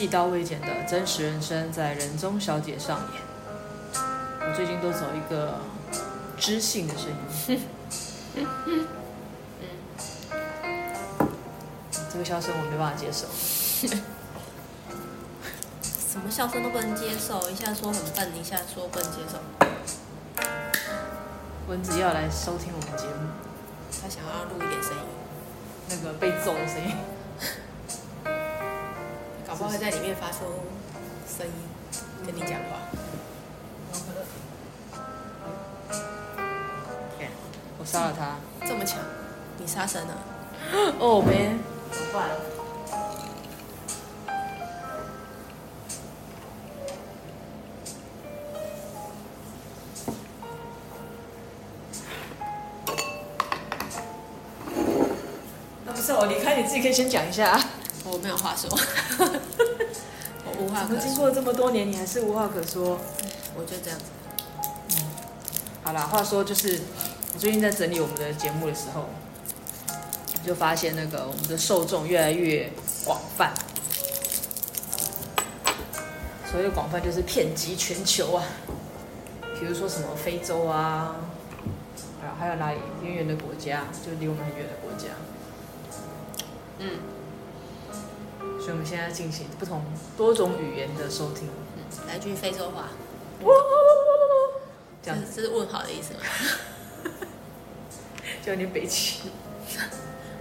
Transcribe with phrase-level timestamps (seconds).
[0.00, 3.20] 一刀未剪的真实人生在人中小姐上演。
[4.40, 5.60] 我最近都走一个
[6.38, 7.60] 知性的声音。
[8.34, 8.86] 嗯，
[12.10, 13.26] 这个笑声我没办法接受。
[15.84, 19.38] 什么笑声都不能接受，一下说很笨，一下说不能接受。
[21.68, 23.28] 蚊子要来收听我们节目，
[24.00, 25.02] 他想要录一点声音，
[25.90, 26.96] 那个被揍的声音。
[29.60, 30.38] 搞不好会在里面发出
[31.28, 31.52] 声音，
[32.24, 32.80] 跟你讲话。
[37.18, 37.30] 天，
[37.78, 39.00] 我杀了他，这么强，
[39.58, 40.14] 你杀神了？
[40.98, 41.58] 哦，没，
[41.92, 42.30] 怎么办？
[55.84, 57.60] 那不是我离开，你自己可以先讲一下。
[58.04, 58.70] 我没有话说，
[60.44, 60.96] 我无话可说。
[60.96, 62.98] 经过这么多年，你还是无话可说。
[63.56, 64.04] 我就这样子。
[64.96, 65.04] 嗯，
[65.82, 66.80] 好啦，话说就是，
[67.34, 69.06] 我最近在整理我们的节目的时候，
[70.44, 72.70] 就发现那个我们的受众越来越
[73.04, 73.52] 广泛。
[76.50, 78.44] 所谓的广泛就是遍及全球啊，
[79.58, 81.16] 比如说什么非洲啊，
[82.38, 85.08] 还有哪里远远的国家，就离我们很远的国家。
[86.78, 87.19] 嗯。
[88.70, 89.82] 所以我们现在进行不同
[90.16, 92.90] 多种语言的收听，嗯、来句非洲话，
[95.02, 96.20] 这样子这是问好的意思吗？
[98.46, 99.28] 就有点北七。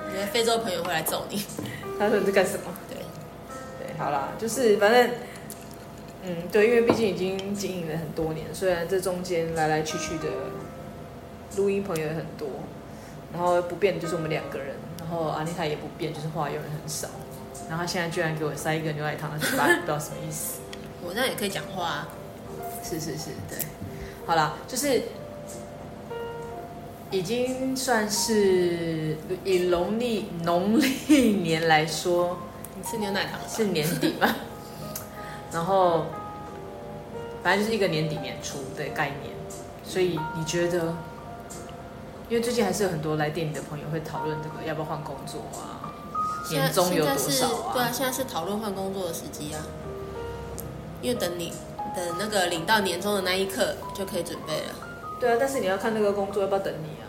[0.05, 1.43] 我觉得非洲朋友会来揍你。
[1.97, 2.65] 他说你在干什么？
[2.87, 2.99] 对，
[3.79, 5.09] 对，好啦，就是反正，
[6.21, 10.25] 嗯，对，因为毕竟已经经营了很多年，虽然这中间来来去去的
[11.57, 12.47] 录音朋友也很多，
[13.33, 17.07] 然后不变的就是我们两个人，然后阿丽塔也不变，就是话用的很少。
[17.69, 20.59] 然后他现在居然给我塞一个牛奶糖的嘴巴，不知道什么意思。
[21.05, 22.09] 我这样也可以讲话啊。
[22.83, 23.59] 是是是，对。
[24.25, 25.03] 好啦，就是
[27.11, 29.15] 已经算是
[29.45, 32.37] 以农历农历年来说，
[32.75, 34.35] 你吃牛奶糖是年底嘛？
[35.53, 36.07] 然后
[37.43, 39.33] 反正就是一个年底年初的概念。
[39.83, 40.95] 所以你觉得，
[42.29, 45.78] 因为最近还是有很多来店里的朋友会讨论这个要不要换工作啊？
[46.49, 47.73] 年终有多少啊？
[47.73, 49.61] 对啊，现在是讨论换工作的时机啊。
[51.01, 51.53] 因为等你
[51.95, 54.75] 等那个领到年终的那一刻就可以准备了。
[55.19, 57.07] 对啊，但是你要看那个工作要不要等你啊？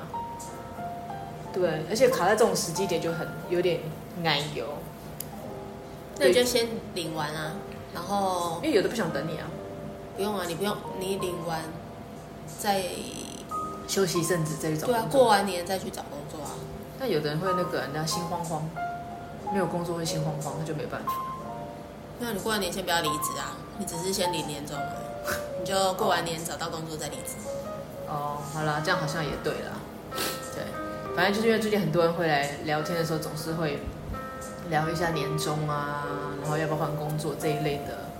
[1.53, 3.81] 对，而且卡在这种时机点就很有点
[4.23, 4.67] 奶油。
[6.19, 7.55] 那你就先领完啊，
[7.95, 9.47] 然后因为有的不想等你啊。
[10.17, 11.63] 不用啊，你不用，你领完
[12.59, 12.85] 再
[13.89, 14.95] 休息一阵子再去找工作。
[14.95, 16.51] 对啊，过完年再去找工作啊。
[16.99, 18.69] 那有的人会那个人家心慌慌。
[19.53, 21.13] 没有工作会心慌慌，那就没办法。
[22.21, 24.77] 那你过完年先不要离职啊，你只是先领年终，
[25.59, 27.35] 你就过完年找到工作再离职。
[28.07, 29.73] 哦，好了，这样好像也对了。
[30.55, 30.65] 对，
[31.17, 33.81] 反正就是因为最近很多人会来聊天的时候，总是会
[34.69, 36.05] 聊一下年终啊，
[36.43, 38.11] 然后要不要换工作这一类的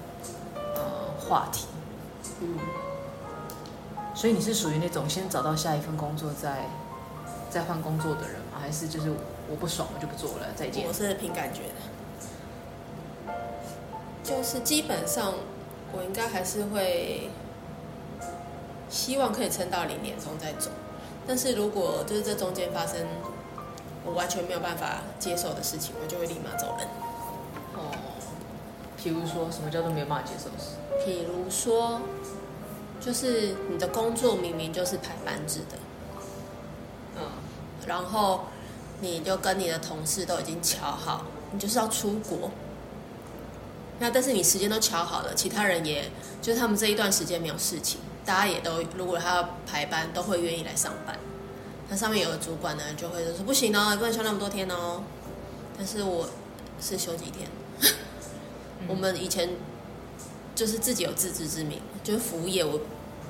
[0.75, 0.83] 呃
[1.29, 1.67] 话题。
[2.41, 2.59] 嗯。
[4.15, 6.67] 所以你是属于那种先找到下一份工作再
[7.51, 8.59] 再换工作的人吗？
[8.61, 9.13] 还是就是？
[9.51, 10.87] 我不爽，我就不做了，再见。
[10.87, 11.63] 我是凭感觉
[13.27, 13.35] 的，
[14.23, 15.35] 就是基本上
[15.93, 17.29] 我应该还是会
[18.89, 20.71] 希望可以撑到零点钟再走，
[21.27, 23.09] 但是如果就是这中间发生
[24.05, 26.87] 我完全没有办法接受的事情，我就会立马走人。
[27.75, 27.91] 哦，
[29.03, 30.77] 譬如说什么叫做没有办法接受的事？
[31.05, 32.03] 譬如说，
[33.01, 35.77] 就是你的工作明明就是排班制的，
[37.17, 37.23] 嗯，
[37.89, 38.45] 然后。
[39.01, 42.51] 你就跟你的同事都已经瞧好，你就是要出国。
[43.99, 46.11] 那但是你时间都瞧好了，其他人也
[46.41, 51.19] 就是他们这一段时间没有事情，大家也都如果他要排班，都会愿意来上班。
[51.89, 55.03] 那上面有的主管呢，就会说不行哦，不能休那么多天哦。
[55.77, 56.29] 但是我
[56.81, 57.49] 是休几天。
[58.89, 59.51] 我们以前
[60.55, 62.81] 就是自己有自知之明，就是服务业，我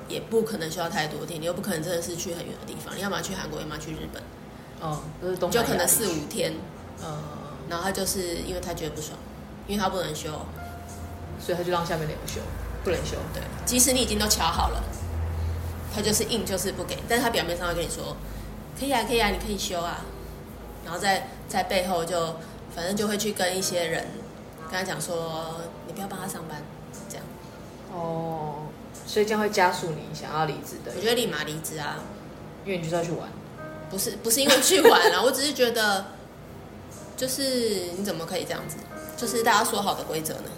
[0.07, 4.23] 也不可能休太多天，你又不可能真的是去很远的地方，你要么去韩国，要么去日本。
[4.81, 6.53] 哦，都是东就可能四五天，
[7.03, 7.17] 嗯，
[7.69, 9.17] 然后他就是因为他觉得不爽，
[9.67, 10.29] 因为他不能休，
[11.39, 12.41] 所以他就让下面两个休，
[12.83, 13.15] 不能休。
[13.33, 14.83] 对，即使你已经都瞧好了，
[15.93, 18.17] 他就是硬就是不给，但是他表面上会跟你说，
[18.79, 20.01] 可以啊，可以啊，你可以休啊，
[20.83, 22.37] 然后在在背后就
[22.75, 24.07] 反正就会去跟一些人
[24.69, 26.63] 跟他讲说，你不要帮他上班，
[27.07, 27.25] 这样。
[27.93, 28.67] 哦，
[29.05, 30.91] 所以这样会加速你想要离职的。
[30.95, 31.99] 我觉得立马离职啊，
[32.65, 33.29] 因为你就是要去玩。
[33.91, 36.05] 不是不是因为去玩了， 我只是觉得，
[37.17, 37.43] 就是
[37.97, 38.77] 你怎么可以这样子？
[39.17, 40.49] 就是大家说好的规则呢？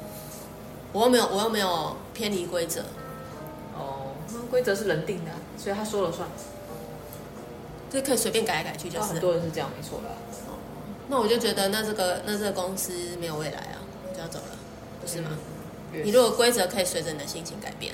[0.94, 2.82] 我又没有，我又没有偏离规则。
[3.76, 6.30] 哦，那规则是人定的，所以他说了算。
[7.90, 10.16] 就可以随便改来改去，就是很多人是这样，没错啦。
[10.48, 10.58] 哦，
[11.10, 13.78] 那我就觉得，那这个那这个公司没有未来啊，
[14.16, 14.58] 就要走了，
[15.00, 15.30] 不是吗？
[15.92, 17.94] 嗯，你如果规则可以随着你的心情改变，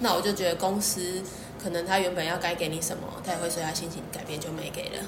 [0.00, 1.22] 那我就觉得公司
[1.64, 5.02] 可能他原本要该给你什么，他也会随他心情改变就没给了。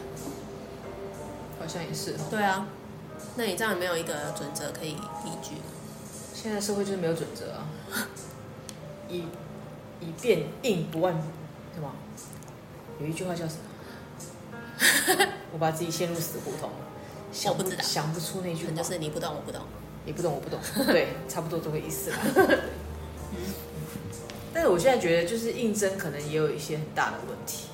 [1.60, 2.20] 好像也是哦。
[2.30, 2.66] 对啊，
[3.36, 5.56] 那你这样有没有一个准则可以依据？
[6.32, 7.68] 现在社会就是没有准则啊，
[9.10, 9.24] 以
[10.00, 11.12] 以变应不万，
[11.74, 11.92] 是吗？
[12.98, 15.26] 有一句话叫什么？
[15.52, 16.76] 我把自己陷入死胡同了，
[17.50, 18.72] 我不知道，想不出那句话。
[18.72, 19.60] 就是你不懂，我不懂，
[20.06, 20.58] 你不懂，我不懂。
[20.88, 22.16] 对，差不多这个意思啦。
[24.68, 27.68] 我现在觉得，就是应征可能也有一些很大的问题。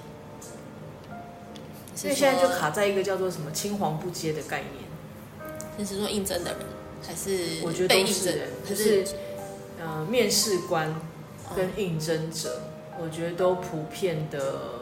[1.95, 4.85] 所以现在就卡在一个叫做什么“青黄不接”的概念。
[5.77, 6.61] 你是说应征的人，
[7.07, 9.05] 还是我觉得都是人，就是
[9.81, 10.95] 呃，面试官
[11.55, 12.63] 跟应征者，
[13.01, 14.81] 我觉得都普遍的。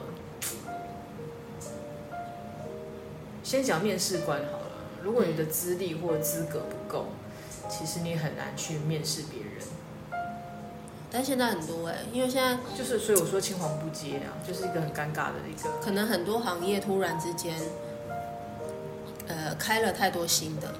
[3.42, 4.72] 先讲面试官好了，
[5.02, 7.06] 如果你的资历或资格不够，
[7.68, 9.49] 其实你很难去面试别人。
[11.12, 15.68] 但现在很多哎、欸，因为现在就是，所以我说青黄不接啊，就是一个很尴尬的一个。
[15.82, 17.56] 可能很多行业突然之间，
[19.26, 20.72] 呃，开了太多新的，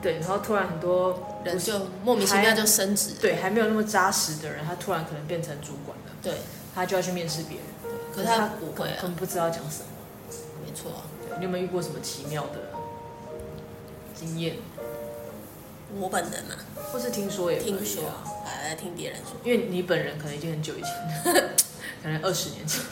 [0.00, 6.32] 对，然后突然很多人就莫名其妙就升职，对，还没有那么扎实的人，他突然可能变成主管了，对，
[6.74, 7.66] 他就要去面试别人，
[8.14, 9.88] 可是他不会、啊，他们不知道讲什么，
[10.64, 11.04] 没错、啊，
[11.38, 12.60] 你有没有遇过什么奇妙的
[14.14, 14.56] 经验？
[16.00, 16.54] 我本人嘛，
[16.92, 18.02] 或是听说也听说，
[18.44, 21.32] 来来听别人说，因为你本人可能已经很久以前，
[22.02, 22.82] 可能二十年前。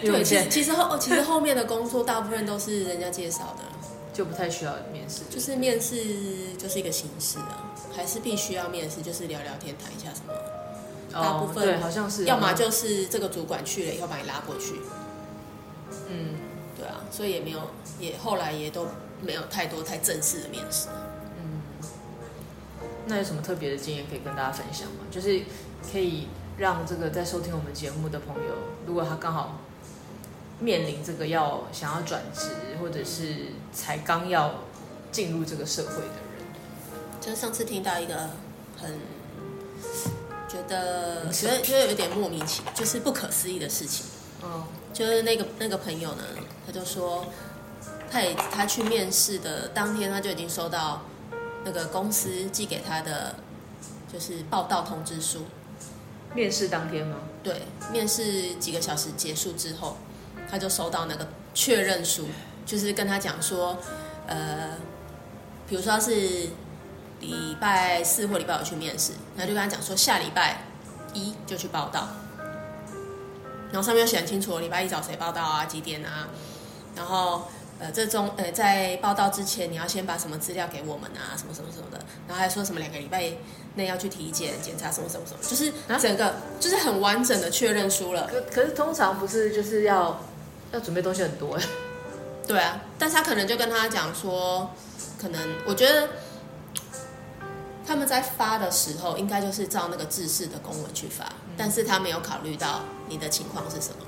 [0.00, 3.64] 对，其实其实后其实后面的工作大部分都是人家介绍的，
[4.12, 5.22] 就不太需要面试。
[5.28, 10.32] 就是面试就是一个形式啊，还是必须要面试，就是聊聊天谈一下什么。
[11.12, 14.74] 大部分、哦、对，好像是，要么就是这个主管去了以后把你拉过去。
[16.08, 16.36] 嗯，
[16.78, 17.68] 对啊，所以也没有，
[17.98, 18.86] 也后来也都
[19.20, 20.86] 没有太多太正式的面试。
[23.06, 25.04] 那有什么特别的经验可以跟大家分享吗？
[25.10, 25.42] 就是
[25.90, 28.54] 可以让这个在收听我们节目的朋友，
[28.86, 29.58] 如果他刚好
[30.60, 32.50] 面临这个要想要转职，
[32.80, 34.54] 或者是才刚要
[35.10, 36.46] 进入这个社会的人，
[37.20, 38.30] 就是上次听到一个
[38.80, 38.98] 很
[40.48, 44.06] 觉得觉得觉得有点莫名其妙，就是不可思议的事情。
[44.44, 44.62] 嗯，
[44.92, 46.22] 就是那个那个朋友呢，
[46.64, 47.26] 他就说，
[48.08, 51.02] 他也他去面试的当天，他就已经收到。
[51.64, 53.34] 那个公司寄给他的
[54.12, 55.46] 就是报道通知书。
[56.34, 57.18] 面试当天吗？
[57.42, 57.62] 对，
[57.92, 59.96] 面试几个小时结束之后，
[60.50, 62.26] 他就收到那个确认书，
[62.64, 63.76] 就是跟他讲说，
[64.26, 64.70] 呃，
[65.68, 66.10] 比如说他是
[67.20, 70.64] 礼拜四或礼拜五去面试，他就跟他讲说下礼拜
[71.12, 72.08] 一就去报道，
[73.70, 76.28] 然后上面又写很清楚，礼拜一找谁报道啊，几点啊，
[76.96, 77.42] 然后。
[77.82, 81.34] 呃，这中呃，在报道之前，你要先把什么资料给我们啊？
[81.36, 81.98] 什么什么什么的，
[82.28, 83.28] 然后还说什么两个礼拜
[83.74, 88.30] 内要去体检检查什么什么什么，就是整个、啊、就是很完整的确认书了。
[88.30, 90.20] 可可是通常不是就是要
[90.70, 91.64] 要准备东西很多哎。
[92.46, 94.70] 对啊，但是他可能就跟他讲说，
[95.20, 96.08] 可能我觉得
[97.84, 104.06] 他们在发的时候，应该就是照那个制式的公文去发，嗯、但是他没有考虑到你的情况是什么，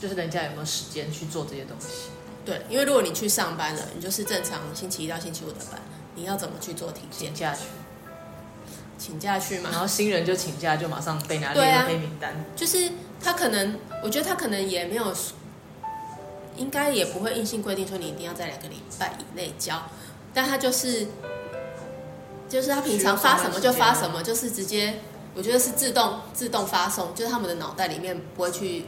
[0.00, 2.10] 就是人家有没有时间去做这些东西。
[2.44, 5.80] 对，因为如果你去上班了，你就是正常星期一到星期五的班，
[6.14, 7.28] 你要怎么去做体检？
[7.28, 7.60] 请假去，
[8.98, 9.68] 请假去嘛。
[9.70, 12.32] 然后新人就请假，就马上被拿列入黑名单。
[12.32, 12.36] 啊。
[12.56, 12.90] 就是
[13.22, 15.14] 他可能，我觉得他可能也没有，
[16.56, 19.82] 应该也不会硬性规定说你一定要在两个礼拜以内交，
[20.32, 21.06] 但他就是，
[22.48, 24.98] 就是他平常发什么就发什么，就是直接，
[25.34, 28.86] 我觉得是自动自动发送，就是他们的脑袋里面不会去。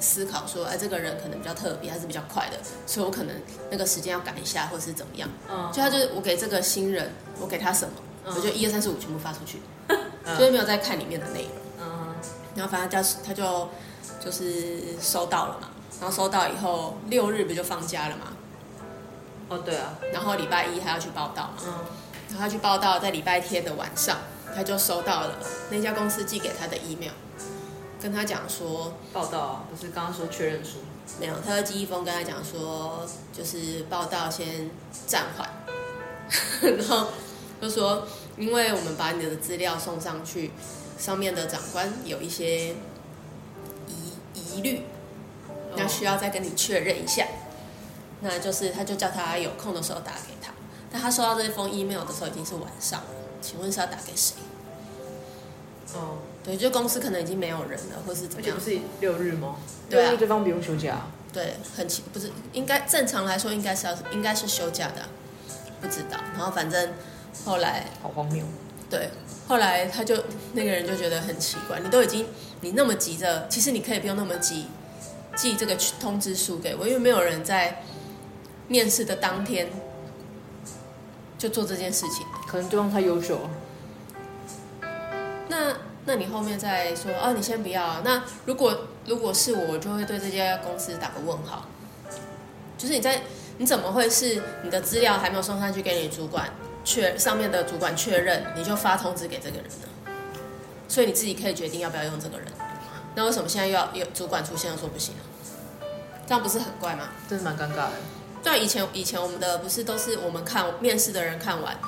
[0.00, 3.36] 思考说，哎，这个人可能比较特别，还是比较快的，所以我可能
[3.70, 5.28] 那个时间要改一下，或者是怎么样。
[5.50, 11.50] 嗯，就他就是我给这个新人，我给他什么，嗯、我就一二三四五全部发出去， 嗯、所以没有再看里面的内容。
[11.80, 12.14] 嗯，
[12.54, 13.68] 然后反正就是他就
[14.24, 15.68] 就是收到了嘛，
[16.00, 18.32] 然后收到以后六日不就放假了嘛？
[19.48, 19.98] 哦，对啊。
[20.12, 21.62] 然后礼拜一还要去报道嘛？
[21.66, 21.72] 嗯，
[22.30, 24.16] 然后他去报道，在礼拜天的晚上，
[24.54, 25.36] 他就收到了
[25.70, 27.12] 那家公司寄给他的 email。
[28.00, 30.78] 跟他讲说报道啊，不是刚刚说确认书
[31.20, 34.70] 没有，他的寄一封跟他讲说，就是报道先
[35.06, 35.48] 暂缓，
[36.78, 37.08] 然后
[37.60, 40.52] 就说，因为我们把你的资料送上去，
[40.98, 42.74] 上面的长官有一些
[43.88, 44.82] 疑疑虑，
[45.76, 47.26] 那需要再跟你确认一下。
[48.22, 50.52] 那就是他就叫他有空的时候打给他，
[50.92, 53.06] 但他收到这封 email 的时候已经是晚上了，
[53.42, 54.34] 请问是要打给谁？
[55.94, 58.56] 哦，对，就公司可能已经没有人了，或是怎么样？
[58.56, 59.56] 不是六日吗？
[59.88, 61.02] 对啊，对方不用休假。
[61.32, 65.02] 对，很奇，不是应该正常来说应该是要应该是休假的，
[65.80, 66.18] 不知道。
[66.32, 66.92] 然后反正
[67.44, 68.44] 后来好荒谬。
[68.88, 69.10] 对，
[69.46, 70.16] 后来他就
[70.54, 72.26] 那个人就觉得很奇怪，你都已经
[72.62, 74.66] 你那么急着，其实你可以不用那么急
[75.36, 77.84] 寄这个通知书给我，因为没有人在
[78.66, 79.68] 面试的当天
[81.38, 82.26] 就做这件事情。
[82.48, 83.50] 可能对方太优秀了。
[86.10, 88.00] 那那你后面再说啊，你先不要。
[88.00, 91.66] 那如果如果是我，我就会对这家公司打个问号。
[92.76, 93.22] 就是你在
[93.58, 96.50] 你怎么会是你的资料还没有送上去给你主管
[96.84, 100.12] 确上面的主管确认，你就发通知给这个人呢？
[100.88, 102.48] 所以你自己可以决定要不要用这个人。
[103.14, 105.14] 那为什么现在又要有主管出现又说不行？
[106.26, 107.04] 这样不是很怪吗？
[107.28, 107.92] 真是蛮尴尬的。
[108.42, 111.78] 对，以前以前我们的不是都是我们看面试的人看完。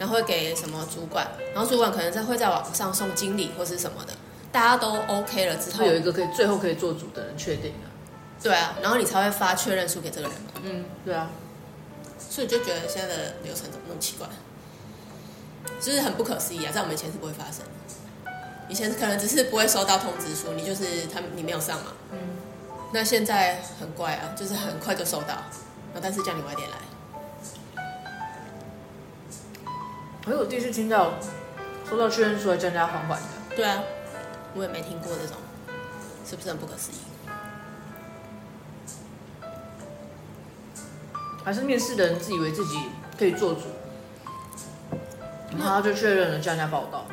[0.00, 4.14] 然后会给什么主管，然后主管可能在会在网上送经理或是什么的，
[4.50, 7.84] 大家都 OK 了之后，有一个可以最后可以做主的人确定啊，
[8.42, 10.52] 对啊，然后你才会发确认书给这个人嘛。
[10.62, 11.28] 嗯，对啊，
[12.18, 14.26] 所以就觉得现在的流程怎么那么奇怪，
[15.78, 18.32] 就是很不可思议啊，在我们以前是不会发生的，
[18.70, 22.18] 以前可能只是不会收到通知书，你就是他你没有上嘛，嗯，
[22.94, 25.34] 那现在很怪啊，就是很快就收到，
[25.92, 26.76] 然后但是叫你晚点来。
[30.24, 31.14] 可是我第一次听到
[31.88, 33.26] 收到确认书还叫人家缓缓的。
[33.56, 33.82] 对啊，
[34.54, 35.36] 我也没听过这种，
[36.26, 36.96] 是不是很不可思议？
[41.42, 42.78] 还是面试的人自以为自己
[43.18, 43.62] 可以做主，
[45.58, 47.06] 然后他就确认了叫人家报道，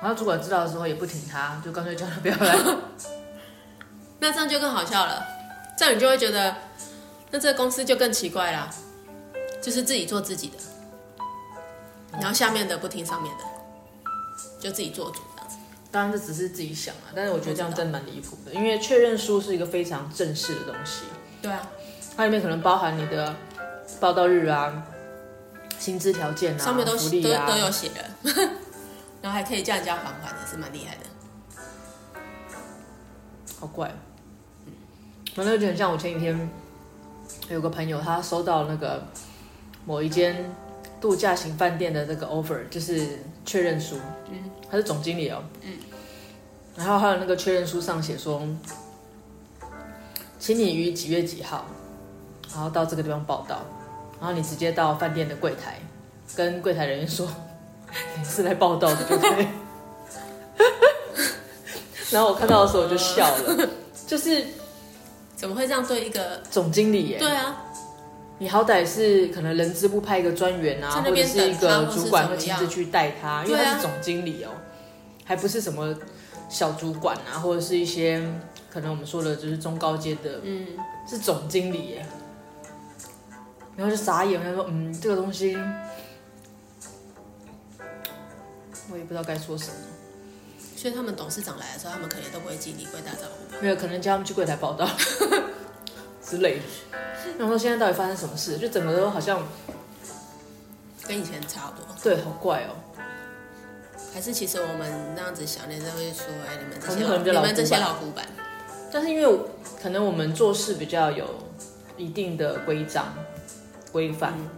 [0.00, 2.56] 然后主管知道的时候也不听他，就干脆叫他不要来。
[4.20, 5.26] 那这样就更好笑了，
[5.78, 6.54] 这样你就会觉得，
[7.30, 8.68] 那这个公司就更奇怪啦，
[9.62, 10.56] 就是自己做自己的。
[12.12, 13.44] 然后下面的不听上面的，
[14.60, 15.56] 就自己做主这样子。
[15.90, 21.02] 当然这只是自己想啊，但是我觉得这样真的蛮离谱的，因为确认书是一个非常正式的东西。
[21.40, 21.68] 对啊，
[22.16, 23.34] 它里面可能包含你的
[24.00, 24.82] 报道日啊、
[25.78, 28.04] 薪资条件啊、上面都福利啊都，都有写的，
[29.22, 31.02] 然后还可以叫人家缓缓的，是蛮厉害的。
[33.58, 33.94] 好怪，
[35.34, 36.50] 反正就很像我前几天
[37.48, 39.02] 有个朋友，他收到那个
[39.84, 40.54] 某一间。
[41.00, 43.96] 度假型饭店的这个 offer 就是确认书，
[44.30, 45.72] 嗯，他是总经理哦，嗯，
[46.76, 48.42] 然后还有那个确认书上写说，
[50.38, 51.66] 请你于几月几号，
[52.52, 53.64] 然后到这个地方报道，
[54.20, 55.80] 然后你直接到饭店的柜台，
[56.36, 57.26] 跟柜台人员说
[58.18, 59.48] 你是来报道的，对不对？
[62.12, 63.68] 然后我看到的时候我就笑了，
[64.06, 64.44] 就是
[65.34, 67.18] 怎么会这样对一个总经理耶？
[67.18, 67.64] 对啊。
[68.40, 74.48] 你好歹是可能人资部派一个专员啊，或者是一个主管会亲自去带他，因为他是总经理哦，
[75.26, 75.94] 还不是什么
[76.48, 78.26] 小主管啊，或者是一些
[78.70, 80.66] 可能我们说的就是中高阶的，嗯，
[81.06, 82.06] 是总经理耶，
[83.76, 85.54] 然后就傻眼，他说嗯，这个东西
[88.90, 89.74] 我也不知道该说什么，
[90.76, 94.88] 所以他们董事长来的时候，他们可能都不会经理会打招呼，没有可能叫他们去柜台报道
[96.24, 96.62] 之类的。
[97.38, 98.58] 然后说现在到底发生什么事？
[98.58, 99.42] 就整个都好像
[101.06, 101.86] 跟以前差不多。
[102.02, 102.76] 对，好怪哦。
[104.12, 108.26] 还是其实我们那样子想，人家会说：“哎，你们这些老，你们这些老古板。”
[108.92, 109.38] 但是因为
[109.80, 111.26] 可能我们做事比较有
[111.96, 113.06] 一定的规章
[113.92, 114.48] 规范，嗯、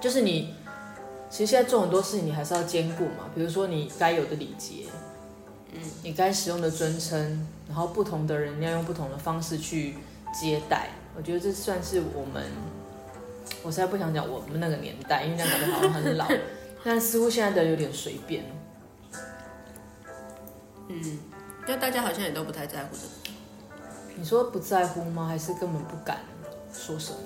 [0.00, 0.54] 就是你
[1.30, 3.30] 其实现在做很多事情，你还是要兼顾嘛。
[3.34, 4.86] 比如说你该有的礼节，
[5.72, 9.94] 嗯，你该使用的尊称，然后不同的人要用不同的方式去
[10.34, 10.88] 接待。
[11.14, 12.42] 我觉得这算是我们，
[13.62, 16.26] 我实在不想讲我们那个年代，因为那感觉好像很老，
[16.82, 18.44] 但似乎现在的有点随便。
[20.88, 21.18] 嗯，
[21.66, 23.36] 那大家好像也都不太在乎这个。
[24.16, 25.26] 你说不在乎吗？
[25.26, 26.20] 还是根本不敢
[26.72, 27.18] 说什么？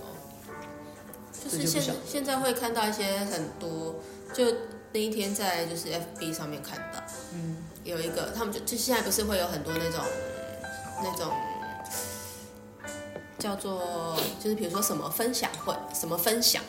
[1.33, 3.95] 就是现就现在会看到一些很多，
[4.33, 4.45] 就
[4.93, 7.01] 那一天在就是 FB 上面看到，
[7.33, 10.05] 嗯，有一个他们就就现在不是会有很多那种
[11.05, 11.31] 那种。
[13.47, 16.61] 叫做就是比如说什么分享会，什么分享，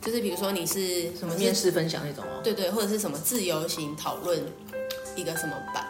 [0.00, 4.42] 就是比如说你是什么面试分享那种哦，对对，或者是什么自由行讨论
[5.14, 5.86] 一个什么版，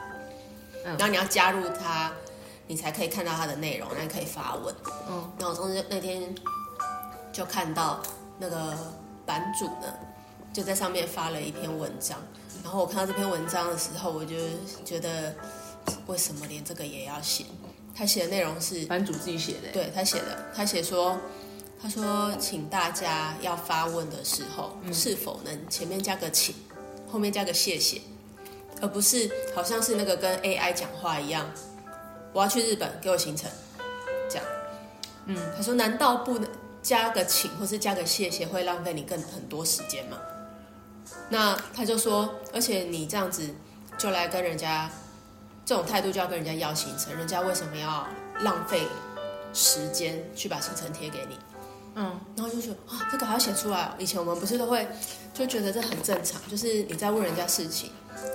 [0.82, 2.12] 然后你要加入它，
[2.66, 4.74] 你才可以看到它的内容，然后可以发问。
[5.08, 6.34] 嗯，然后我当时那天
[7.32, 8.02] 就看到
[8.40, 8.76] 那个
[9.24, 9.94] 版主呢，
[10.52, 12.18] 就在上面发了一篇文章，
[12.64, 14.34] 然后我看到这篇文章的时候，我就
[14.84, 15.32] 觉得
[16.08, 17.44] 为什么连这个也要写？
[17.98, 21.18] 他写的内容是班主自己写的，对他写的，他写说，
[21.80, 26.54] 他说请大家要发问的时候，嗯、是否能前面加个请，
[27.10, 28.02] 后面加个谢谢，
[28.82, 31.50] 而不是好像是那个跟 AI 讲话一样，
[32.34, 33.50] 我要去日本，给我行程，
[34.28, 34.44] 这样，
[35.24, 36.46] 嗯，他说难道不能
[36.82, 40.18] 加个请或是加个谢谢会浪费你更很多时间吗？
[41.30, 43.48] 那他就说，而且你这样子
[43.96, 44.90] 就来跟人家。
[45.66, 48.06] 这种态度就要跟人家要行程，人家为什么要
[48.42, 48.86] 浪费
[49.52, 51.36] 时间去把行程贴给你？
[51.96, 53.90] 嗯，然后就觉得啊，这个还要写出来哦。
[53.98, 54.86] 以前我们不是都会
[55.34, 57.90] 就觉得这很正常，就是你在问人家事情，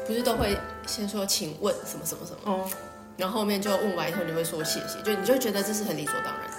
[0.05, 2.69] 不是都会先说请问什么什么什么，嗯，
[3.15, 6.51] 然后后面就问完以后你会说谢谢，就你就觉得这是很理所当然。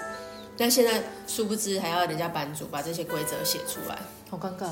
[0.56, 3.98] 但现在殊不知还要人家版主把这些规则写出来，
[4.30, 4.70] 好尴尬。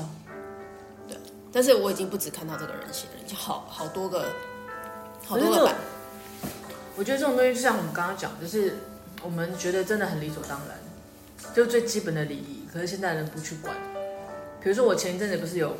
[1.07, 1.15] 对，
[1.51, 4.25] 但是我已经不止看到这个人写了，已经好好多个。
[5.31, 5.75] 好多个版，
[6.97, 8.75] 我觉得这种东西就像我们刚刚讲，就是
[9.23, 10.77] 我们觉得真的很理所当然，
[11.55, 12.67] 就最基本的礼仪。
[12.69, 13.73] 可是现在人不去管。
[14.61, 15.77] 比如说我前一阵子不是有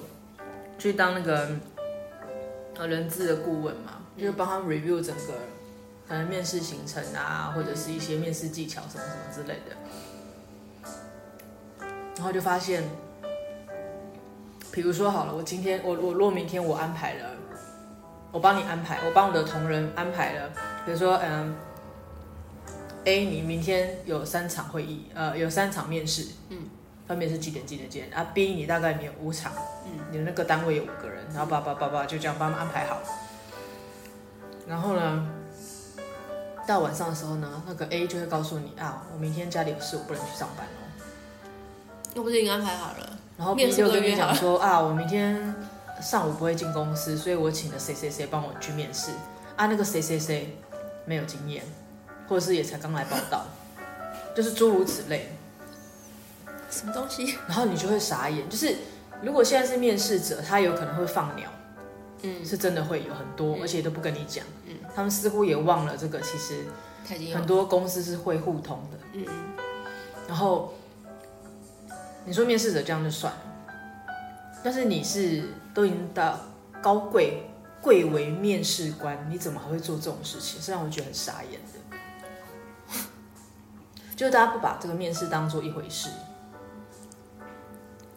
[0.79, 1.49] 去当那个
[2.77, 5.33] 呃人资的顾问嘛，就是帮他 review 整个
[6.07, 9.75] 可能面试行程啊，或者是一些面试技巧什么什么之类的。
[12.15, 12.83] 然后就发现，
[14.71, 17.25] 比如说好了，我今天我我若明天我安排了。
[18.31, 20.49] 我帮你安排，我帮我的同仁安排了，
[20.85, 21.53] 比如说，嗯
[23.03, 26.59] ，A，你明天有三场会议，呃，有三场面试，嗯，
[27.05, 29.51] 分别是几点几点几点啊？B，你大概你有五场，
[29.85, 32.99] 嗯，你的那个单位有五个人，然后叭叭叭叭就这样帮他们安排好。
[34.65, 35.27] 然后呢，
[36.65, 40.79] 到晚上的时候呢，那个 A 就会告诉你啊，我明天家里有事，我不能去上班哦。
[42.13, 43.17] 又不是已经安排好了？
[43.37, 45.53] 然后 B 就跟你讲说啊，我明天。
[46.01, 49.11] 上午不会进公司，所以我请了谁谁谁帮我去面试
[49.55, 49.67] 啊。
[49.67, 50.57] 那个谁谁谁
[51.05, 51.63] 没有经验，
[52.27, 53.45] 或者是也才刚来报道，
[54.35, 55.29] 就是诸如此类。
[56.69, 57.37] 什么东西？
[57.47, 58.75] 然后你就会傻眼，就是
[59.21, 61.49] 如果现在是面试者，他有可能会放鸟，
[62.21, 66.63] 嗯，是真的会有很多，而且都不跟你讲，嗯，他们似乎也忘了这个，其实
[67.33, 69.25] 很多公司是会互通的，嗯，
[70.29, 70.73] 然后
[72.23, 73.41] 你说面试者这样就算了，
[74.63, 75.43] 但是你是。
[75.73, 76.37] 都已经到
[76.81, 77.49] 高贵
[77.81, 80.61] 贵为面试官，你怎么还会做这种事情？
[80.61, 81.79] 是让我觉得很傻眼的。
[84.17, 86.09] 就是大家不把这个面试当做一回事。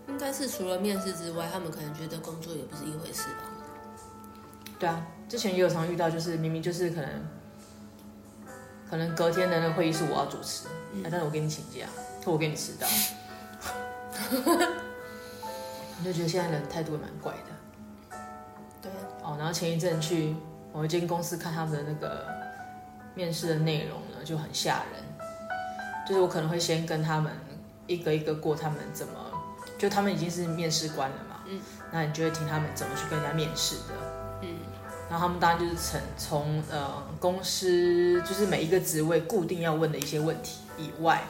[0.09, 3.45] 应该是除了面试之外，他们可能觉得工作也不是一回事吧？
[4.81, 7.09] 对啊，之前也有常遇到，就是明明就是可能，
[8.91, 11.87] 可能隔天的那个会议是我要主持，嗯啊、但是我给你请假，
[12.25, 12.89] 或我给你迟到。
[15.99, 18.19] 你就觉得现在人态度也蛮怪的，
[18.83, 18.91] 对
[19.23, 19.37] 哦。
[19.39, 20.35] 然后前一阵去
[20.73, 22.27] 某一间公司看他们的那个
[23.15, 25.03] 面试的内容呢，就很吓人。
[26.07, 27.33] 就是我可能会先跟他们
[27.87, 29.15] 一个一个过他们怎么，
[29.79, 33.95] 就他们已经是面试官了嘛，嗯，那你就会听他们怎么去跟人家面试的，
[34.43, 34.49] 嗯。
[35.09, 41.23] 然后他们当然就是从从呃公司就是每一个职位固定要问的一些问题以外，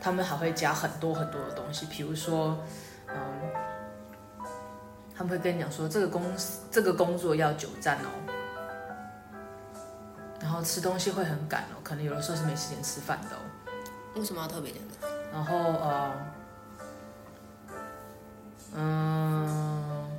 [0.00, 2.66] 他们还会加很多很多的东西，比如说嗯。
[5.20, 8.08] 他们会跟你讲说，这个公司这个工作要久站哦，
[10.40, 13.40] 然后吃东西会很赶哦，可能有的时候是没时间吃饭的哦。
[14.14, 14.94] 为什么要特别讲的？
[15.30, 16.12] 然后呃，
[18.76, 20.10] 嗯，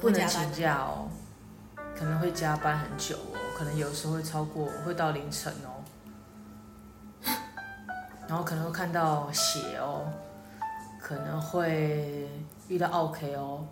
[0.00, 1.08] 不能请假哦，
[1.98, 5.82] 可能会加班很久哦，可能有时候会超过，会到凌晨哦，
[8.28, 10.06] 然后可能会看到血哦，
[11.04, 12.26] 可能会。
[12.66, 13.66] 遇到 OK 哦，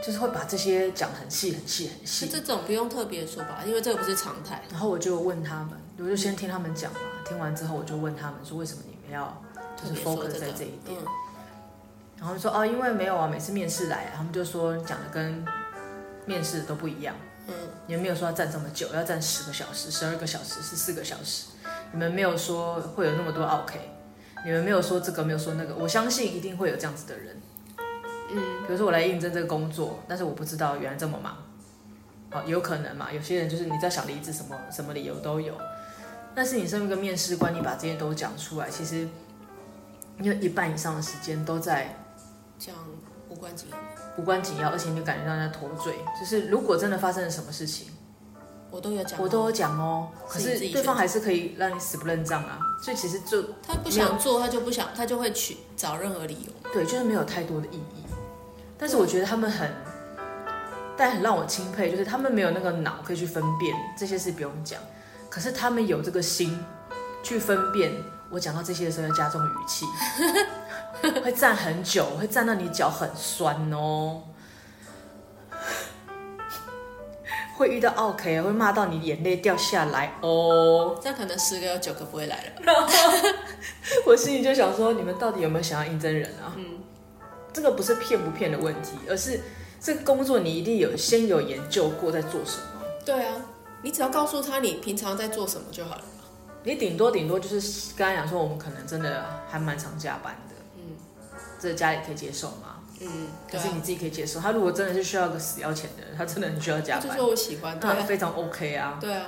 [0.00, 2.28] 就是会把这些讲很细很细很细。
[2.28, 4.62] 这种不用特别说吧，因为这个不是常态。
[4.70, 7.00] 然后我就问他们，我就先听他们讲嘛。
[7.26, 9.36] 听完之后，我就问他们说，为什么你们要
[9.76, 10.96] 就是 focus 在这一点？
[12.16, 15.44] 然后说哦，因为没有啊，每次面试来，他们就说讲的跟
[16.24, 17.16] 面试都不一样。
[17.48, 17.54] 嗯，
[17.88, 21.46] 你们没有说要站这么久，要站十个小时、十二个小时、十四个小时。
[21.90, 23.90] 你们没有说会有那么多 OK，
[24.44, 25.74] 你们没有说这个，没有说那个。
[25.74, 27.40] 我相信一定会有这样子的人。
[28.30, 31.36] 嗯，比如说我来应征这个工作，但是我不知道原来这么忙，
[32.30, 33.10] 好，有可能嘛？
[33.12, 35.54] 有些人就是你在想离职，什么什么理由都有。
[36.34, 39.08] 但是你身为一个面试官，你把这些都讲出来，其实
[40.18, 41.96] 你有一半以上的时间都在
[42.58, 42.74] 讲
[43.28, 43.78] 无关紧要，
[44.18, 45.94] 无关紧要，而且你就感觉到在脱罪。
[46.18, 47.88] 就是如果真的发生了什么事情，
[48.74, 50.08] 我都有讲，我都有讲哦。
[50.28, 52.58] 可是对方还是可以让你死不认账啊。
[52.82, 56.70] 所以其实就他不想做，他就不想，他就会去找任何理由。
[56.72, 58.02] 对，就是没有太多的意义。
[58.76, 59.70] 但是我觉得他们很，
[60.96, 64.80] 但很让我钦佩，就是他们没有那个脑可以去分辨这些事，不用讲。
[65.30, 66.58] 可是他们有这个心
[67.22, 67.92] 去分辨，
[68.28, 69.86] 我讲到这些的时候要加重语气，
[71.22, 74.20] 会站很久，会站到你脚很酸哦。
[77.56, 80.98] 会遇到 OK，会骂到你眼泪掉下来哦。
[81.00, 82.52] 这样可能十个有九个不会来了。
[82.60, 82.88] 然 后
[84.06, 86.52] 我心里就想说，你们到底有没有想要应征人啊？
[86.56, 86.80] 嗯，
[87.52, 89.40] 这个不是骗不骗的问题，而是
[89.80, 92.82] 这个工作你一定有先有研究过在做什么。
[93.04, 93.36] 对啊，
[93.82, 96.02] 你只要告诉他你平常在做什么就好了。
[96.62, 100.54] 你顶多顶多就是刚才讲说，我们可能真的还蛮常加班的。
[100.76, 100.96] 嗯，
[101.60, 102.80] 这家里可以接受吗？
[103.04, 104.40] 嗯，可是你自己可以接受。
[104.40, 107.08] 他如果真的是需要个死要钱的人，他真的很需要加班。
[107.08, 108.98] 就是我喜欢，他，非常 OK 啊。
[109.00, 109.26] 对啊，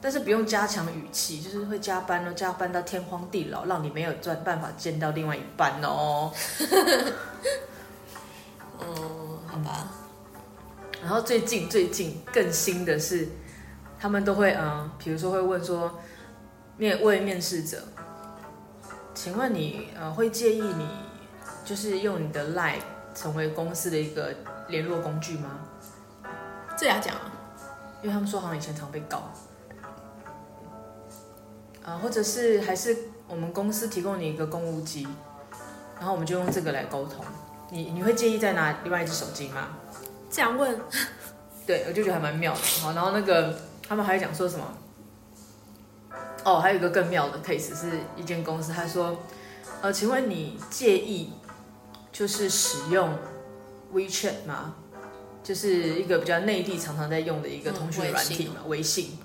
[0.00, 6.32] 但是不用加强语气，就是会加班哦，加班到天荒地老，让你没有赚办法见到另外一半哦。
[8.80, 9.88] 嗯， 好吧。
[11.02, 13.28] 然后最近最近更新的是，
[13.98, 15.98] 他们都会嗯，比如说会问说，
[16.76, 17.82] 面问面试者，
[19.14, 20.88] 请问你呃会介意你
[21.64, 22.80] 就是用你的 LINE
[23.16, 24.32] 成为公司的一个
[24.68, 25.58] 联络工具吗？
[26.78, 27.32] 这样讲啊，
[28.02, 29.32] 因为他们说好像以前常被告，
[31.82, 32.94] 啊，或者是还是
[33.26, 35.08] 我们公司提供你一个公务机，
[35.96, 37.24] 然后我们就用这个来沟通。
[37.70, 39.68] 你你会介意再拿另外一只手机吗？
[40.28, 40.78] 这样问，
[41.66, 42.60] 对，我就觉得还蛮妙的。
[42.82, 44.66] 好，然后那个他们还讲说什么？
[46.44, 49.16] 哦，还有一个更妙的 case 是一间公司，他说，
[49.80, 51.32] 呃，请问你介意？
[52.16, 53.10] 就是使用
[53.92, 54.74] WeChat 嘛，
[55.44, 59.18] 就是一个比较内地常常在用的一个通讯软体嘛，嗯，微信。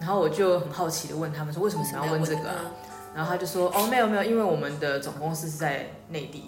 [0.00, 2.72] 然后我就很好奇的问他们说，为什么你要问这个啊？
[3.14, 6.44] 然后他就说，哦，没有没有，因为我们的总公司是在内地。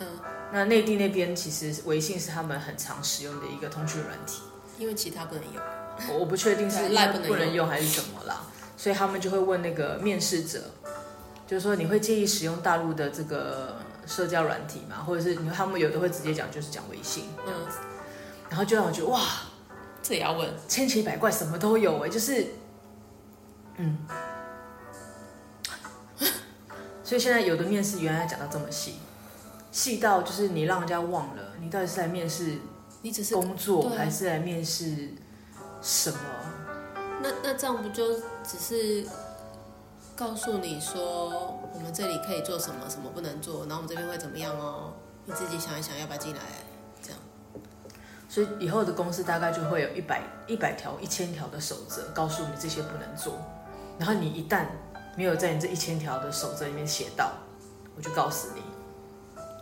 [0.00, 0.06] 嗯，
[0.50, 4.40] 那内地那边其实微信是他们很常使用的一个通讯软体，
[4.78, 5.62] 因为其他不能用。
[6.08, 6.88] 我我不确定是
[7.28, 8.46] 不能用还是怎么啦，
[8.78, 10.70] 所以他们就会问那个面试者，
[11.46, 13.76] 就是说你会介意使用大陆的这个？
[14.06, 17.88] 社交软体嘛，或者是你他们有的会直接讲，就是讲微信这样子，嗯，
[18.50, 19.20] 然后就让我觉得哇，
[20.02, 22.46] 这也要问，千奇百怪，什么都有哎，就是，
[23.76, 23.98] 嗯，
[27.04, 28.96] 所以现在有的面试原来讲到这么细，
[29.70, 32.58] 细到就是你让人家忘了你到底是来面试，
[33.02, 35.08] 你只是工作还是来面试
[35.80, 36.18] 什么？
[37.22, 39.06] 那那这样不就只是？
[40.14, 44.92] 告诉你说，我们这里可以做什么，什么不能做，然后我们这边会怎么样哦？
[45.24, 46.40] 你自己想一想，要不要进来？
[47.02, 47.18] 这样。
[48.28, 53.34] 所以以后的公司大概就会有一百一百条、一千条的守则，告诉你这些不能做。
[53.98, 54.66] 然后你一旦
[55.16, 57.32] 没有在你这一千条的守则里面写到，
[57.96, 58.62] 我就告诉你，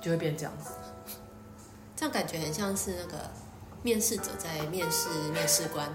[0.02, 0.72] 就会变这样子。
[1.96, 3.18] 这样感觉很像是那个
[3.82, 5.94] 面试者在面试面试官。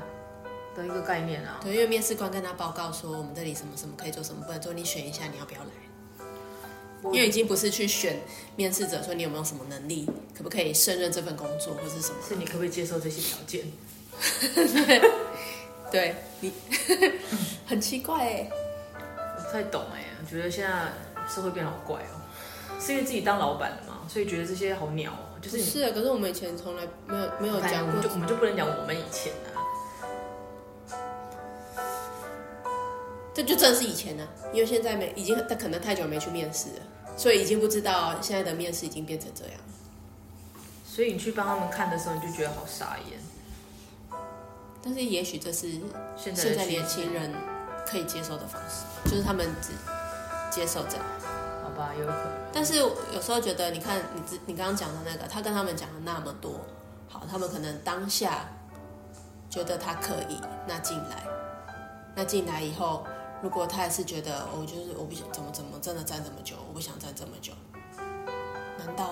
[0.76, 5.68] 的一个概念啊，对，因为面试官跟他报告说，我们这里什么什么可以做，什么不能做，你选一下，你要不要来？
[7.14, 8.20] 因为已经不是去选
[8.56, 12.16] 面试者说你有没有什么能力，可不可以胜任这份工作，或是什么？
[12.28, 13.64] 是你可不可以接受这些条件？
[14.86, 15.02] 对，
[15.92, 16.52] 对你
[17.66, 18.50] 很奇怪哎，
[19.38, 20.94] 我不太懂哎，我觉得现在
[21.34, 22.16] 社会变好怪哦，
[22.80, 29.55] 是因为自己当老板了嘛，所以觉得这些好鸟哦，就是是啊，可是我们以前从来没有没有讲过，我们就我们就不能讲我们以前啊。
[33.36, 36.82] 这就真的是以前呢，因为现在没已经他可能太久没去面试了，
[37.18, 39.54] 所以已经不知道现在的面试已经变成这样。
[40.88, 43.20] 所以你去帮他们看的时候，你就觉得好傻眼。
[44.82, 45.70] 但是也许这是
[46.16, 47.30] 现在年轻人
[47.86, 49.72] 可以接受的方式，就是他们只
[50.50, 51.06] 接受这样。
[51.62, 52.32] 好吧，有可能。
[52.54, 56.66] 但是有时候觉得，你看你你刚刚讲的那个，他跟他们讲了那么多，
[57.10, 58.50] 好，他们可能当下
[59.50, 61.26] 觉得他可以，那进来，
[62.16, 63.06] 那进来以后。
[63.42, 67.54] 如果他还是觉得我就是我不想怎么怎么真的站这么久，我不想站这么久，
[68.78, 69.12] 难道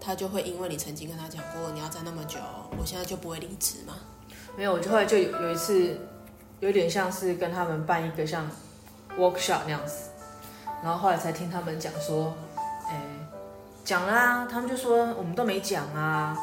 [0.00, 2.38] 他就会因为你曾经跟他讲过你要站那么久，
[2.78, 3.94] 我现在就不会离职吗？
[4.56, 5.98] 没有，我就后来就有有一次，
[6.60, 8.50] 有点像是跟他们办一个像
[9.18, 10.08] workshop 那样子，
[10.82, 12.34] 然后后来才听他们讲说，
[12.88, 13.02] 哎，
[13.84, 16.36] 讲啦，他们就说我们都没讲啊。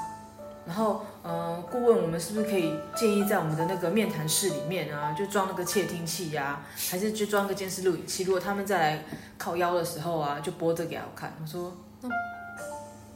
[0.65, 8.23] 然后，呃，顾问，我们是不是可以建议在我们的那个面谈室里面啊，就装那个窃听器呀、啊，还是就装个监视录影器？
[8.23, 9.05] 如果他们再来
[9.37, 11.35] 靠腰的时候啊，就播这给我看。
[11.41, 12.09] 我说，那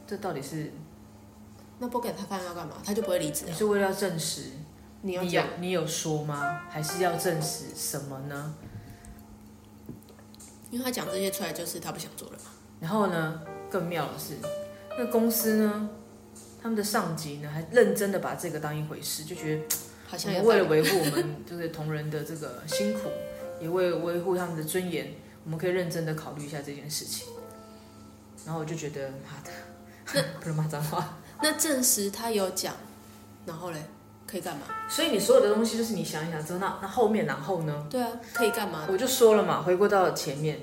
[0.06, 0.72] 这到底是？
[1.78, 2.74] 那播给他看要干嘛？
[2.84, 3.44] 他就不会离职？
[3.46, 4.50] 你是为了要证实
[5.00, 6.60] 你有你有，你有说吗？
[6.68, 8.54] 还是要证实什么呢？
[10.70, 12.50] 因为他讲这些出来，就是他不想做了嘛。
[12.78, 14.34] 然后呢，更妙的是，
[14.98, 15.88] 那公司呢？
[16.62, 19.62] 他们的上级呢，还认真的把这个当一回事，就觉得
[20.06, 23.10] 好像为了维护我们就是同仁的这个辛苦，
[23.60, 27.26] 也为维护他们的尊严，我们可以认真的考虑一下这件事情。
[28.44, 29.50] 然后我就觉得，妈的，
[30.14, 31.18] 那 不能骂脏话。
[31.42, 32.74] 那证实他有讲，
[33.44, 33.82] 然后嘞，
[34.26, 34.62] 可以干嘛？
[34.88, 37.86] 所以你所有的东西就是你想一想之后，那那后面然后呢？
[37.90, 38.86] 对啊，可以干嘛？
[38.88, 40.60] 我就说了嘛，回归到前面，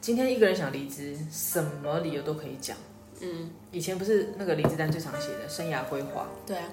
[0.00, 2.76] 今天一个人想离职，什么理由都可以讲。
[3.20, 6.26] 嗯，以前不是那个林志丹最常写的生涯规划？
[6.46, 6.64] 对啊。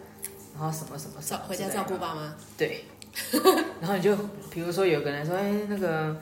[0.54, 2.36] 然后什么什么照回家照顾爸妈？
[2.58, 2.86] 对。
[3.80, 4.16] 然后你就
[4.50, 6.16] 比如说有个人说，哎，那个，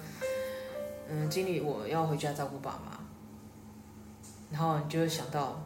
[1.10, 2.99] 嗯，经理，我要回家照顾爸妈。
[4.51, 5.63] 然后你就会想到，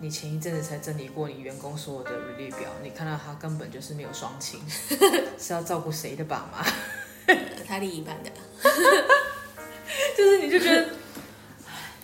[0.00, 4.60] 你前一阵子才整理过你员工所有的履历表，你看到他根本就是没有双亲，
[5.38, 6.64] 是要照顾谁的爸妈？
[7.66, 8.30] 他另一半的，
[10.16, 10.88] 就是你就觉得，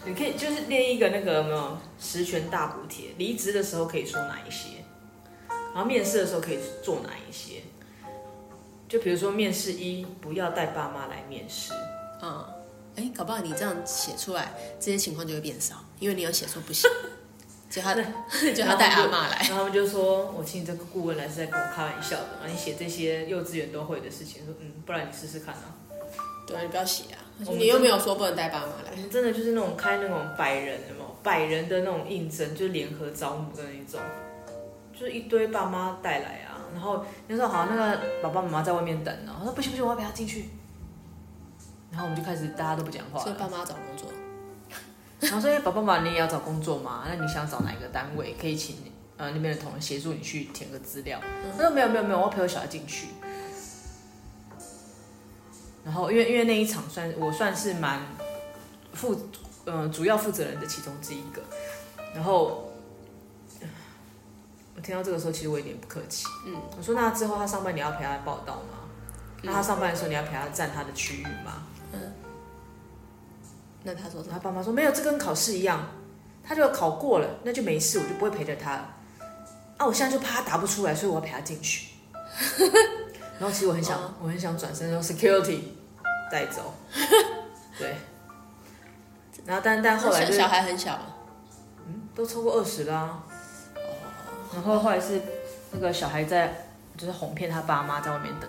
[0.05, 4.85] 你可以就是列一个那个有没有十全大补帖，离职的时候可以说哪一些，
[5.75, 7.63] 然后面试的时候可以做哪一些？
[8.89, 11.73] 就比如说面试一，不要带爸妈来面试，
[12.23, 12.45] 嗯。
[12.97, 16.91] 哎，搞不好你这样写出来，这些情况就会变少，因为你有写说不行，
[17.71, 25.77] 就他就他带阿妈来，然后他们就说：“我请你这个顾问来是在跟我开玩笑的嘛，你写这些幼稚园都会的事情，说嗯，不然你试试看啊。”
[26.51, 29.09] 对啊，你不要写啊，你又没有说不能带爸妈来。
[29.09, 34.01] 真的就是那种开那种百人的嘛，百人的那种应征，就是联合招募的那种，
[34.93, 40.51] 就是一堆爸妈带来啊，然后那时候好像那个爸爸妈妈在外面等呢，我说不行不行，我要陪他进去。
[41.91, 43.21] 然后我们就开始大家都不讲话。
[43.21, 44.09] 所以爸妈找工作。
[45.19, 47.05] 然后说：“哎，爸爸妈妈，你也要找工作吗？
[47.07, 48.35] 那你想找哪一个单位？
[48.41, 48.77] 可以请
[49.19, 51.21] 呃那边的同仁协助你去填个资料。
[51.23, 53.09] 嗯”他说：“没有没有没有，我要陪我小孩进去。”
[55.85, 58.01] 然后因为因为那一场算我算是蛮
[58.93, 59.29] 负
[59.65, 61.43] 呃主要负责人的其中之一个。
[62.15, 62.71] 然后
[64.75, 66.27] 我听到这个时候，其实我有点不客气。
[66.47, 68.79] 嗯，我说：“那之后他上班你要陪他报道吗？
[69.43, 71.63] 那他上班的时候你要陪他站他的区域吗？”
[71.93, 72.13] 嗯，
[73.85, 74.33] 那他说什么？
[74.33, 75.87] 他爸妈说没有，这跟考试一样，
[76.43, 78.97] 他就考过了，那就没事，我就不会陪着他了。
[79.77, 81.89] 啊，我现在就怕他答不出来，所以我要陪他进去。
[83.41, 85.63] 然后其实我很想，哦、我很想转身用 security
[86.31, 86.75] 带走。
[87.79, 87.97] 对。
[89.47, 90.97] 然后但但后来、就是、小孩很小，
[91.87, 93.23] 嗯，都超过二十啦。
[93.75, 93.81] 哦。
[94.55, 95.21] 然后后来是
[95.73, 98.49] 那个小孩在，就是哄骗他爸妈在外面等。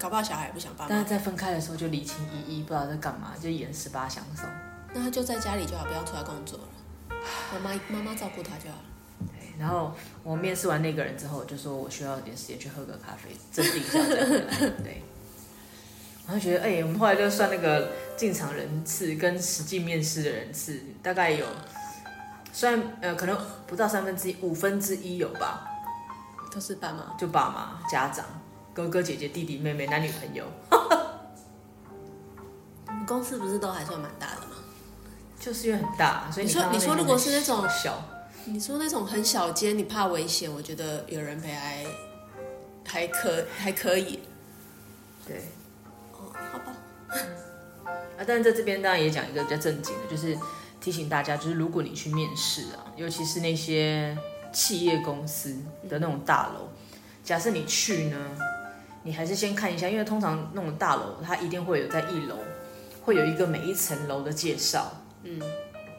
[0.00, 0.88] 搞不好小孩也不想爸妈。
[0.90, 4.44] 但是在分开的时候就离情依依，不知道在干嘛，就演十八相送。
[4.92, 7.16] 那他就在家里就好，不要出来工作了。
[7.52, 8.95] 妈妈妈妈照顾他就好了。
[9.56, 9.92] 对，然后
[10.22, 14.70] 我面试完那个人之后，就说我需要点时间去喝个咖啡，镇定一下再回来。
[14.82, 15.02] 对。
[16.26, 21.46] 然后觉得，哎、欸，我们后来就算那个进场人次跟实际面试的人次，大概有，
[22.52, 25.68] 虽然呃可能不到三分之一，五分之一有吧。
[26.52, 27.14] 都是爸妈。
[27.18, 28.24] 就爸妈家长。
[28.74, 30.44] 哥哥姐姐弟弟妹妹男女朋友，
[32.88, 34.56] 你们公司不是都还算蛮大的吗？
[35.40, 37.98] 就是因为很大，所以你说你说如果是那种小，
[38.46, 41.84] 你说那种很小间，你怕危险，我觉得有人陪还
[42.84, 44.20] 还可还可以。
[45.26, 45.42] 对，
[46.12, 46.72] 哦，好吧。
[48.16, 50.38] 啊，但是在这边当然也讲一个比较正经的，就是
[50.80, 54.16] 提醒大家，就是如果你去面试啊，尤其是那些
[54.52, 55.56] 企业公司
[55.88, 56.68] 的那种大楼，
[57.24, 58.16] 假设你去呢。
[59.02, 62.36] 你还是先看一下，因为通常那种大楼，它一定会有在一楼，
[63.04, 64.90] 会有一个每一层楼的介绍。
[65.22, 65.40] 嗯，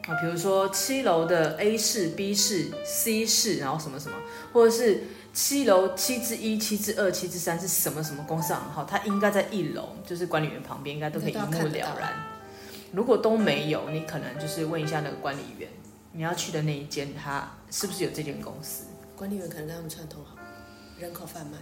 [0.07, 4.15] 啊，比如说七楼的 A 室、B 室、C 室，然后什么什么，
[4.53, 12.13] 或者是七楼七之一、七之二、七之三是什么什么公司行号，它应该在一楼，就是管理员旁边，应该都可以一目了然。
[12.93, 15.69] 如果都没有，你可能就是问一下那个管理员，
[16.13, 18.85] 你要去的那一间，他是不是有这间公司？
[19.13, 20.37] 管理员可能跟他们串通好，
[20.97, 21.57] 人口贩卖。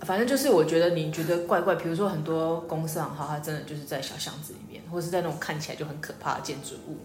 [0.00, 6.98] 反正就是，我觉得你觉得怪怪，比如说很多公司行号，它真的就是在小巷子里面，或者是在那种看起来就很可怕的建筑物。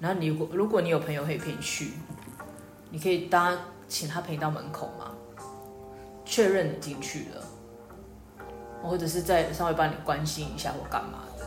[0.00, 1.92] 然后你如果如果你有朋友可以陪你去，
[2.90, 3.56] 你可以当
[3.88, 5.12] 请他陪你到门口嘛，
[6.24, 7.42] 确认你进去了，
[8.82, 11.46] 或者是再稍微帮你关心一下或干嘛的。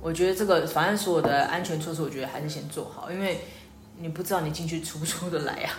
[0.00, 3.40] 我觉得这个反正所有的安全措施，我觉得还是先做好，因为
[3.96, 5.74] 你不知道你进去出不出得来啊。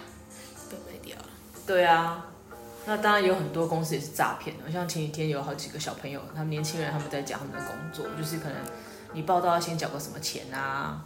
[0.69, 1.25] 被卖掉了。
[1.65, 2.25] 对啊。
[2.85, 8.55] 那当然有很多公司也是诈骗的，像前几天有好几个小朋友，他们年轻人他们在讲他们的工作，就是可能
[9.13, 11.03] 你报道要先缴个什么钱啊，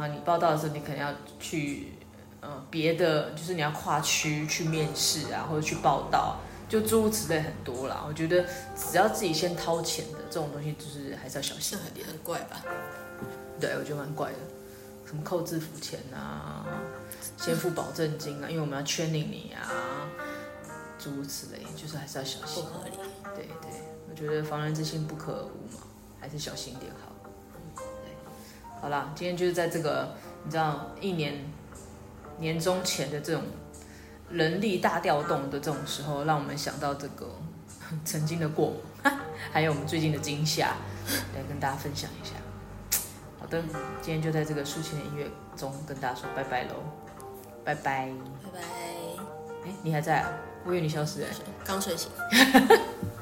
[0.00, 1.92] 啊，你报道的时候你可能要去
[2.40, 8.04] 呃别的，就是你要跨区去面试啊，或者去报道，就诸如此类很多啦。
[8.08, 12.06] 我觉得只要自己先掏钱的这种东西，就是还是要小心一点。
[12.06, 12.62] 很怪吧？
[13.60, 14.38] 对，我觉得蛮怪的，
[15.06, 16.64] 什么扣制服钱啊，
[17.36, 19.70] 先付保证金啊，因为我们要 training 你啊。
[20.98, 22.62] 诸如此类，就是还是要小心。
[22.62, 22.90] 不合理。
[23.34, 23.70] 对对，
[24.10, 25.82] 我觉得防人之心不可无嘛，
[26.20, 27.09] 还是小心一点好。
[28.80, 30.14] 对，好啦，今天就是在这个
[30.44, 31.34] 你知道一年
[32.38, 33.42] 年终前的这种
[34.30, 37.28] 人力大调动的这种时候，让我们想到这个
[38.04, 38.72] 曾经的过
[39.04, 39.18] 往，
[39.52, 40.76] 还有我们最近的惊吓，
[41.34, 42.34] 来跟大家分享一下。
[43.38, 43.62] 好的，
[44.00, 46.74] 今天就在这个抒情的音乐中跟大家说拜拜喽，
[47.64, 48.10] 拜拜，
[48.42, 48.60] 拜拜。
[49.66, 50.30] 哎，你还在啊？
[50.64, 51.26] 我以为你消失了，
[51.64, 52.10] 刚睡醒。